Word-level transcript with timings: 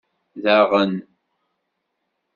Daɣen. 0.43 0.93